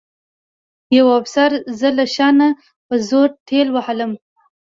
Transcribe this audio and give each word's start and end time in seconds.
یوه 0.97 1.13
افسر 1.21 1.51
زه 1.79 1.89
له 1.97 2.05
شا 2.15 2.29
نه 2.39 2.47
په 2.87 2.95
زور 3.09 3.29
ټېل 3.47 3.67
وهلم 3.75 4.11